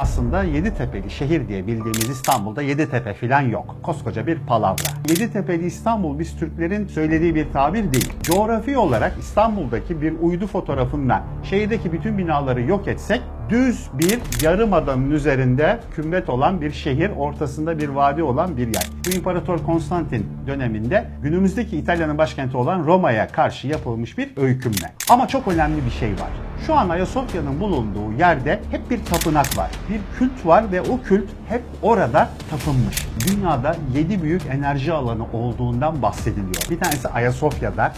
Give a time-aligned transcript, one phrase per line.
[0.00, 3.76] Aslında Yeditepe'li şehir diye bildiğimiz İstanbul'da Yeditepe filan yok.
[3.82, 4.82] Koskoca bir palavra.
[5.08, 8.12] Yeditepe'li İstanbul biz Türklerin söylediği bir tabir değil.
[8.22, 15.10] Coğrafi olarak İstanbul'daki bir uydu fotoğrafından şehirdeki bütün binaları yok etsek düz bir yarım adanın
[15.10, 18.86] üzerinde kümbet olan bir şehir, ortasında bir vadi olan bir yer.
[19.06, 24.92] Bu İmparator Konstantin döneminde günümüzdeki İtalya'nın başkenti olan Roma'ya karşı yapılmış bir öykünme.
[25.10, 26.30] Ama çok önemli bir şey var.
[26.66, 29.70] Şu an Ayasofya'nın bulunduğu yerde hep bir tapınak var.
[29.90, 33.06] Bir kült var ve o kült hep orada tapınmış.
[33.28, 36.62] Dünyada 7 büyük enerji alanı olduğundan bahsediliyor.
[36.70, 37.92] Bir tanesi Ayasofya'da,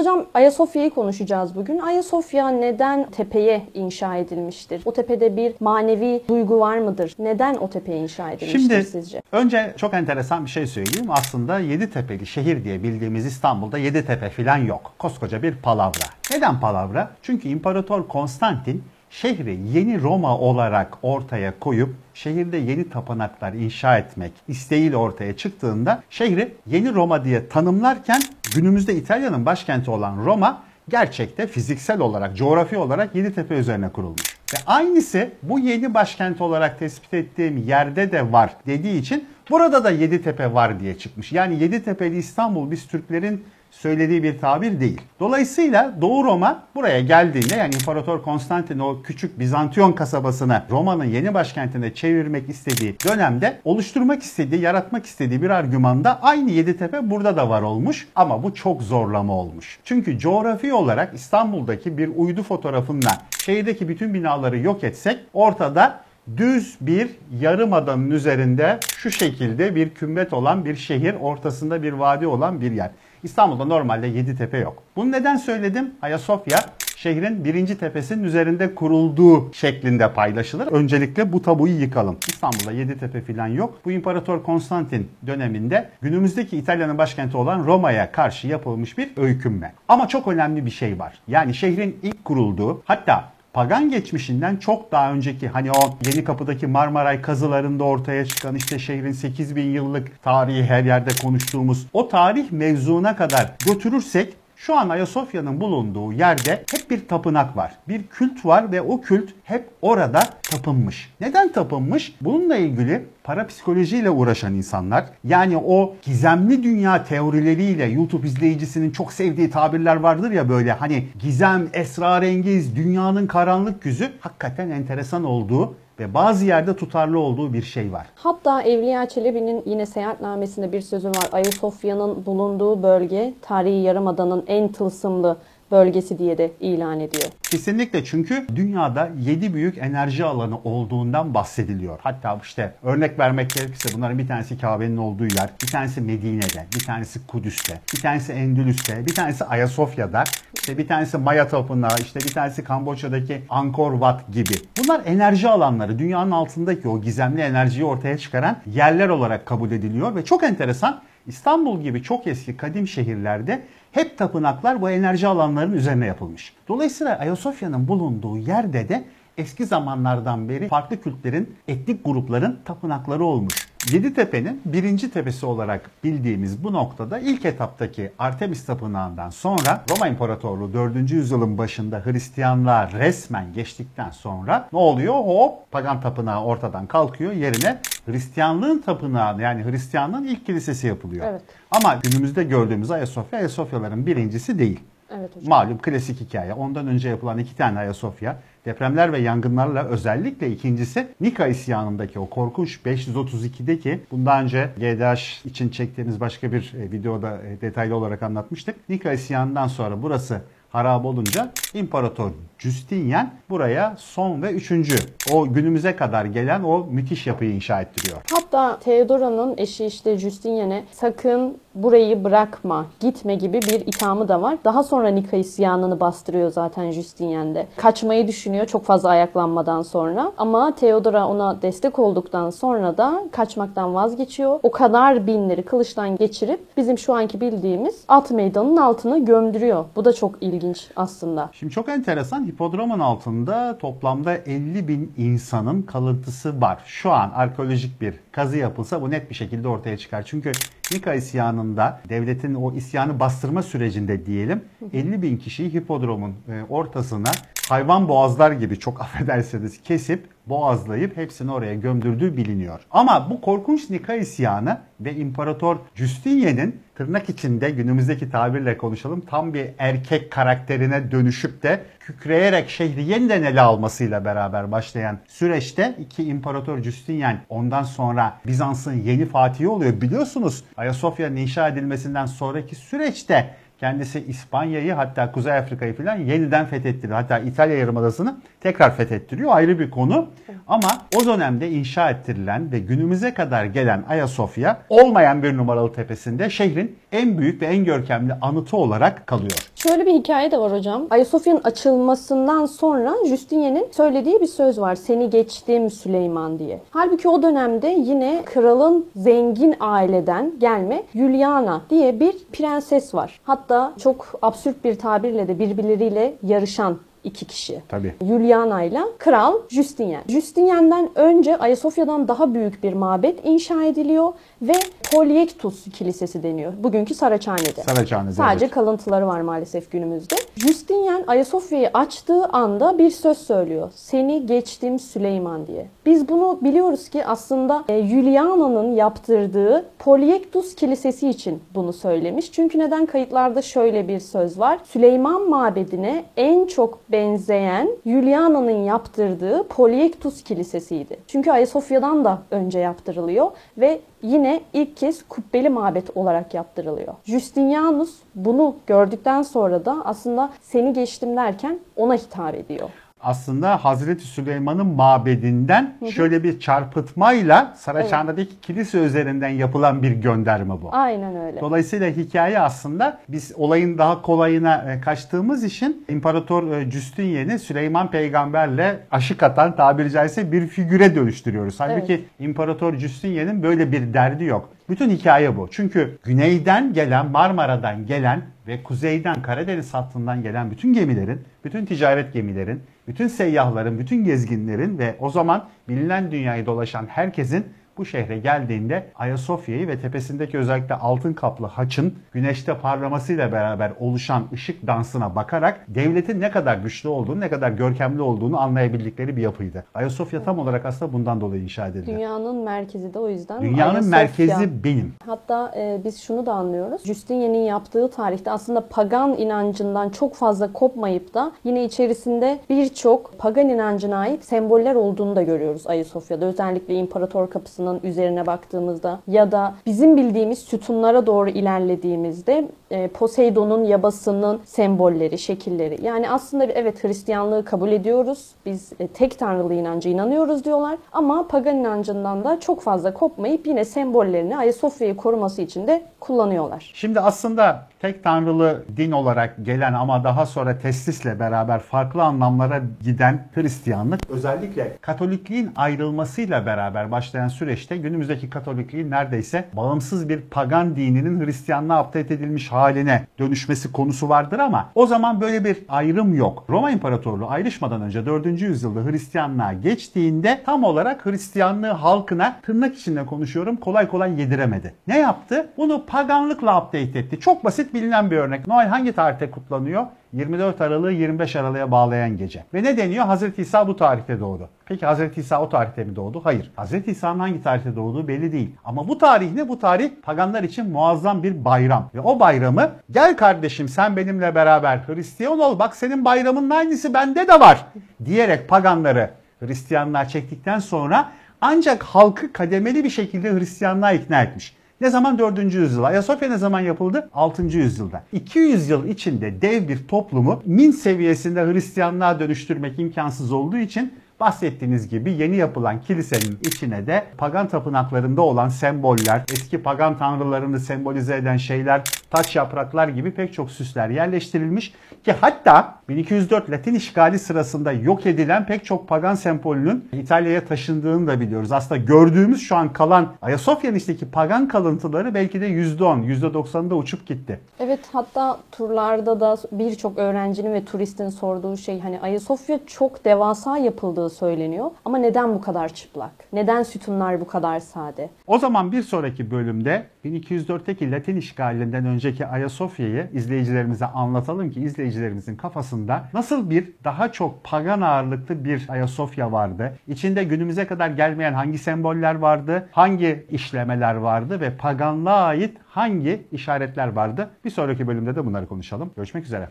[0.00, 1.78] Hocam Ayasofya'yı konuşacağız bugün.
[1.78, 4.82] Ayasofya neden tepeye inşa edilmiştir?
[4.84, 7.14] O tepede bir manevi duygu var mıdır?
[7.18, 9.22] Neden o tepeye inşa edilmiştir Şimdi sizce?
[9.32, 11.10] önce çok enteresan bir şey söyleyeyim.
[11.10, 14.92] Aslında Yeditepe'li şehir diye bildiğimiz İstanbul'da Yeditepe filan yok.
[14.98, 16.04] Koskoca bir palavra.
[16.30, 17.10] Neden palavra?
[17.22, 24.96] Çünkü İmparator Konstantin şehri yeni Roma olarak ortaya koyup şehirde yeni tapınaklar inşa etmek isteğiyle
[24.96, 28.20] ortaya çıktığında şehri yeni Roma diye tanımlarken
[28.54, 34.36] günümüzde İtalya'nın başkenti olan Roma gerçekte fiziksel olarak, coğrafi olarak Yeditepe üzerine kurulmuş.
[34.54, 39.90] Ve aynısı bu yeni başkent olarak tespit ettiğim yerde de var dediği için burada da
[39.90, 41.32] Yeditepe var diye çıkmış.
[41.32, 45.00] Yani Yeditepe'li İstanbul biz Türklerin söylediği bir tabir değil.
[45.20, 51.94] Dolayısıyla Doğu Roma buraya geldiğinde yani İmparator Konstantin o küçük Bizantiyon kasabasını Roma'nın yeni başkentine
[51.94, 58.08] çevirmek istediği dönemde oluşturmak istediği, yaratmak istediği bir argümanda aynı Yeditepe burada da var olmuş
[58.14, 59.78] ama bu çok zorlama olmuş.
[59.84, 66.00] Çünkü coğrafi olarak İstanbul'daki bir uydu fotoğrafından şehirdeki bütün binaları yok etsek ortada
[66.36, 67.10] düz bir
[67.40, 72.72] yarım adanın üzerinde şu şekilde bir kümbet olan bir şehir, ortasında bir vadi olan bir
[72.72, 72.90] yer.
[73.22, 74.82] İstanbul'da normalde 7 tepe yok.
[74.96, 75.90] Bunu neden söyledim?
[76.02, 76.58] Ayasofya
[76.96, 80.66] şehrin birinci tepesinin üzerinde kurulduğu şeklinde paylaşılır.
[80.66, 82.18] Öncelikle bu tabuyu yıkalım.
[82.28, 83.80] İstanbul'da 7 tepe falan yok.
[83.84, 89.72] Bu İmparator Konstantin döneminde günümüzdeki İtalya'nın başkenti olan Roma'ya karşı yapılmış bir öykünme.
[89.88, 91.20] Ama çok önemli bir şey var.
[91.28, 97.22] Yani şehrin ilk kurulduğu hatta pagan geçmişinden çok daha önceki hani o Yeni Kapı'daki Marmaray
[97.22, 103.52] kazılarında ortaya çıkan işte şehrin 8000 yıllık tarihi her yerde konuştuğumuz o tarih mevzuna kadar
[103.66, 107.72] götürürsek şu an Ayasofya'nın bulunduğu yerde hep bir tapınak var.
[107.88, 111.12] Bir kült var ve o kült hep orada tapınmış.
[111.20, 112.14] Neden tapınmış?
[112.20, 119.96] Bununla ilgili parapsikolojiyle uğraşan insanlar yani o gizemli dünya teorileriyle YouTube izleyicisinin çok sevdiği tabirler
[119.96, 126.76] vardır ya böyle hani gizem, esrarengiz, dünyanın karanlık yüzü hakikaten enteresan olduğu ve bazı yerde
[126.76, 128.06] tutarlı olduğu bir şey var.
[128.14, 131.28] Hatta Evliya Çelebi'nin yine seyahatnamesinde bir sözü var.
[131.32, 135.36] Ayasofya'nın bulunduğu bölge tarihi yarımadanın en tılsımlı
[135.70, 137.24] bölgesi diye de ilan ediyor.
[137.42, 141.98] Kesinlikle çünkü dünyada 7 büyük enerji alanı olduğundan bahsediliyor.
[142.02, 146.84] Hatta işte örnek vermek gerekirse bunların bir tanesi Kabe'nin olduğu yer, bir tanesi Medine'de, bir
[146.84, 152.32] tanesi Kudüs'te, bir tanesi Endülüs'te, bir tanesi Ayasofya'da, işte bir tanesi Maya Tapınağı, işte bir
[152.32, 154.54] tanesi Kamboçya'daki Angkor Wat gibi.
[154.78, 155.98] Bunlar enerji alanları.
[155.98, 161.80] Dünyanın altındaki o gizemli enerjiyi ortaya çıkaran yerler olarak kabul ediliyor ve çok enteresan İstanbul
[161.80, 166.54] gibi çok eski kadim şehirlerde hep tapınaklar bu enerji alanlarının üzerine yapılmış.
[166.68, 169.04] Dolayısıyla Ayasofya'nın bulunduğu yerde de
[169.38, 173.70] eski zamanlardan beri farklı kültlerin, etnik grupların tapınakları olmuş.
[173.92, 181.10] Yeditepe'nin birinci tepesi olarak bildiğimiz bu noktada ilk etaptaki Artemis Tapınağı'ndan sonra Roma İmparatorluğu 4.
[181.10, 185.14] yüzyılın başında Hristiyanlığa resmen geçtikten sonra ne oluyor?
[185.14, 187.32] Hop pagan tapınağı ortadan kalkıyor.
[187.32, 191.26] Yerine Hristiyanlığın tapınağı yani Hristiyanlığın ilk kilisesi yapılıyor.
[191.28, 191.42] Evet.
[191.70, 194.80] Ama günümüzde gördüğümüz Ayasofya Ayasofyaların birincisi değil.
[195.18, 195.48] Evet hocam.
[195.48, 196.54] Malum klasik hikaye.
[196.54, 198.36] Ondan önce yapılan iki tane Ayasofya.
[198.64, 206.20] Depremler ve yangınlarla özellikle ikincisi Nika isyanındaki o korkunç 532'deki bundan önce GDH için çektiğimiz
[206.20, 208.88] başka bir e, videoda e, detaylı olarak anlatmıştık.
[208.88, 210.40] Nika isyanından sonra burası
[210.70, 214.94] harap olunca İmparator Justinian buraya son ve üçüncü
[215.32, 218.18] o günümüze kadar gelen o müthiş yapıyı inşa ettiriyor.
[218.30, 224.58] Hatta Theodora'nın eşi işte Justinian'e sakın burayı bırakma, gitme gibi bir ithamı da var.
[224.64, 227.66] Daha sonra Nika isyanını bastırıyor zaten Justinian'de.
[227.76, 230.32] Kaçmayı düşünüyor çok fazla ayaklanmadan sonra.
[230.38, 234.60] Ama Theodora ona destek olduktan sonra da kaçmaktan vazgeçiyor.
[234.62, 239.84] O kadar binleri kılıçtan geçirip bizim şu anki bildiğimiz at meydanının altına gömdürüyor.
[239.96, 241.50] Bu da çok ilginç aslında.
[241.52, 246.78] Şimdi çok enteresan hipodromun altında toplamda 50 bin insanın kalıntısı var.
[246.84, 250.22] Şu an arkeolojik bir kazı yapılsa bu net bir şekilde ortaya çıkar.
[250.26, 250.52] Çünkü
[250.92, 257.30] Nika isyanında devletin o isyanı bastırma sürecinde diyelim 50 bin kişiyi hipodromun e, ortasına
[257.70, 262.80] hayvan boğazlar gibi çok affedersiniz kesip boğazlayıp hepsini oraya gömdürdüğü biliniyor.
[262.90, 269.66] Ama bu korkunç Nika isyanı ve İmparator Justinian'in tırnak içinde günümüzdeki tabirle konuşalım tam bir
[269.78, 277.36] erkek karakterine dönüşüp de kükreyerek şehri yeniden ele almasıyla beraber başlayan süreçte iki İmparator Justinian
[277.48, 280.00] ondan sonra Bizans'ın yeni fatihi oluyor.
[280.00, 287.18] Biliyorsunuz Ayasofya'nın inşa edilmesinden sonraki süreçte Kendisi İspanya'yı hatta Kuzey Afrika'yı falan yeniden fethettiriyor.
[287.18, 289.50] Hatta İtalya Yarımadası'nı tekrar fethettiriyor.
[289.52, 290.28] Ayrı bir konu.
[290.68, 296.98] Ama o dönemde inşa ettirilen ve günümüze kadar gelen Ayasofya olmayan bir numaralı tepesinde şehrin
[297.12, 299.70] en büyük ve en görkemli anıtı olarak kalıyor.
[299.74, 301.06] Şöyle bir hikaye de var hocam.
[301.10, 304.94] Ayasofya'nın açılmasından sonra Justinian'in söylediği bir söz var.
[304.94, 306.80] Seni geçtim Süleyman diye.
[306.90, 313.40] Halbuki o dönemde yine kralın zengin aileden gelme Juliana diye bir prenses var.
[313.44, 317.82] Hatta çok absürt bir tabirle de birbirleriyle yarışan iki kişi.
[317.88, 318.14] Tabii.
[318.26, 320.22] Juliana ile Kral Justinian.
[320.28, 324.72] Justinian'den önce Ayasofya'dan daha büyük bir mabet inşa ediliyor ve
[325.12, 326.72] Polyektus Kilisesi deniyor.
[326.78, 327.82] Bugünkü Saraçhane'de.
[327.82, 328.74] Saraçhane'de, Sadece evet.
[328.74, 330.34] kalıntıları var maalesef günümüzde.
[330.56, 333.90] Justinian Ayasofya'yı açtığı anda bir söz söylüyor.
[333.94, 335.86] Seni geçtim Süleyman diye.
[336.06, 342.52] Biz bunu biliyoruz ki aslında e, Juliana'nın yaptırdığı Polyektus Kilisesi için bunu söylemiş.
[342.52, 344.78] Çünkü neden kayıtlarda şöyle bir söz var.
[344.84, 351.16] Süleyman Mabedi'ne en çok benzeyen Juliana'nın yaptırdığı Polyektus Kilisesi'ydi.
[351.26, 357.14] Çünkü Ayasofya'dan da önce yaptırılıyor ve yine ilk kez kubbeli mabet olarak yaptırılıyor.
[357.24, 362.88] Justinianus bunu gördükten sonra da aslında seni geçtim derken ona hitap ediyor.
[363.22, 370.88] aslında Hazreti Süleyman'ın mabedinden şöyle bir çarpıtmayla Saraçhane'deki kilise üzerinden yapılan bir gönderme bu.
[370.92, 371.60] Aynen öyle.
[371.60, 378.98] Dolayısıyla hikaye aslında biz olayın daha kolayına e, kaçtığımız için İmparator e, Justinian'i Süleyman peygamberle
[379.10, 381.80] aşık atan tabiri caizse bir figüre dönüştürüyoruz.
[381.80, 384.68] Halbuki İmparator Justinian'in böyle bir derdi yok.
[384.90, 385.68] Bütün hikaye bu.
[385.70, 392.82] Çünkü güneyden gelen, Marmara'dan gelen ve kuzeyden Karadeniz hattından gelen bütün gemilerin, bütün ticaret gemilerin,
[393.08, 397.66] bütün seyyahların, bütün gezginlerin ve o zaman bilinen dünyayı dolaşan herkesin
[397.98, 404.86] bu şehre geldiğinde Ayasofya'yı ve tepesindeki özellikle altın kaplı haçın güneşte parlamasıyla beraber oluşan ışık
[404.86, 409.84] dansına bakarak devletin ne kadar güçlü olduğunu, ne kadar görkemli olduğunu anlayabildikleri bir yapıydı.
[409.94, 412.06] Ayasofya tam olarak aslında bundan dolayı inşa edildi.
[412.06, 414.18] Dünyanın merkezi de o yüzden Dünyanın Ayasofya.
[414.18, 415.14] merkezi benim.
[415.26, 417.04] Hatta e, biz şunu da anlıyoruz.
[417.04, 424.16] Justinian'in yaptığı tarihte aslında pagan inancından çok fazla kopmayıp da yine içerisinde birçok pagan inancına
[424.18, 426.44] ait semboller olduğunu da görüyoruz Ayasofya'da.
[426.44, 434.60] Özellikle İmparator Kapısı'nın üzerine baktığımızda ya da bizim bildiğimiz sütunlara doğru ilerlediğimizde e, Poseidon'un yabasının
[434.64, 435.98] sembolleri, şekilleri.
[436.02, 438.50] Yani aslında evet Hristiyanlığı kabul ediyoruz.
[438.66, 440.98] Biz e, tek tanrılı inancı inanıyoruz diyorlar.
[441.12, 446.92] Ama pagan inancından da çok fazla kopmayıp yine sembollerini Ayasofya'yı koruması için de kullanıyorlar.
[446.94, 453.48] Şimdi aslında tek tanrılı din olarak gelen ama daha sonra teslisle beraber farklı anlamlara giden
[453.54, 462.04] Hristiyanlık özellikle Katolikliğin ayrılmasıyla beraber başlayan süreçte günümüzdeki Katolikliğin neredeyse bağımsız bir pagan dininin Hristiyanlığa
[462.04, 466.64] update edilmiş haline dönüşmesi konusu vardır ama o zaman böyle bir ayrım yok.
[466.68, 468.46] Roma İmparatorluğu ayrışmadan önce 4.
[468.46, 474.94] yüzyılda Hristiyanlığa geçtiğinde tam olarak Hristiyanlığı halkına tırnak içinde konuşuyorum kolay kolay yediremedi.
[475.06, 475.70] Ne yaptı?
[475.76, 477.40] Bunu paganlıkla update etti.
[477.40, 478.66] Çok basit bilinen bir örnek.
[478.66, 480.06] Noel hangi tarihte kutlanıyor?
[480.32, 482.64] 24 Aralık'ı 25 Aralık'a bağlayan gece.
[482.74, 483.24] Ve ne deniyor?
[483.24, 484.68] Hazreti İsa bu tarihte doğdu.
[484.86, 486.40] Peki Hazreti İsa o tarihte mi doğdu?
[486.44, 486.70] Hayır.
[486.76, 488.76] Hazreti İsa'nın hangi tarihte doğduğu belli değil.
[488.84, 489.68] Ama bu tarih ne?
[489.68, 492.10] Bu tarih paganlar için muazzam bir bayram.
[492.14, 497.48] Ve o bayramı gel kardeşim sen benimle beraber Hristiyan ol bak senin bayramının aynısı bende
[497.48, 497.86] de var
[498.24, 501.28] diyerek paganları Hristiyanlığa çektikten sonra
[501.60, 504.76] ancak halkı kademeli bir şekilde Hristiyanlığa ikna etmiş.
[505.00, 505.74] Ne zaman 4.
[505.74, 506.02] yüzyıl?
[506.02, 507.30] Ayasofya ne zaman yapıldı?
[507.34, 507.62] 6.
[507.62, 508.24] yüzyılda.
[508.32, 515.32] 200 yıl içinde dev bir toplumu min seviyesinde Hristiyanlığa dönüştürmek imkansız olduğu için bahsettiğiniz gibi
[515.32, 522.04] yeni yapılan kilisenin içine de pagan tapınaklarında olan semboller, eski pagan tanrılarını sembolize eden şeyler
[522.30, 524.94] taç yapraklar gibi pek çok süsler yerleştirilmiş
[525.24, 531.40] ki hatta 1204 Latin işgali sırasında yok edilen pek çok pagan sembolünün İtalya'ya taşındığını da
[531.40, 531.72] biliyoruz.
[531.72, 537.60] Aslında gördüğümüz şu an kalan Ayasofya'nın içindeki pagan kalıntıları belki de %10, %90'da uçup gitti.
[537.80, 544.30] Evet hatta turlarda da birçok öğrencinin ve turistin sorduğu şey hani Ayasofya çok devasa yapıldığı
[544.30, 546.32] söyleniyor ama neden bu kadar çıplak?
[546.52, 548.30] Neden sütunlar bu kadar sade?
[548.46, 556.28] O zaman bir sonraki bölümde 1204'teki Latin işgalinden önceki Ayasofya'yı izleyicilerimize anlatalım ki izleyicilerimizin kafasında
[556.34, 559.98] nasıl bir daha çok pagan ağırlıklı bir Ayasofya vardı.
[560.08, 567.08] İçinde günümüze kadar gelmeyen hangi semboller vardı, hangi işlemeler vardı ve paganlığa ait hangi işaretler
[567.08, 567.50] vardı.
[567.64, 569.10] Bir sonraki bölümde de bunları konuşalım.
[569.16, 569.68] Görüşmek üzere.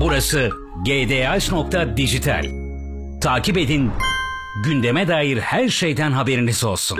[0.00, 0.50] Burası
[0.84, 2.61] gds.dijital.
[3.22, 3.90] Takip edin,
[4.56, 6.98] gündeme dair her şeyden haberiniz olsun.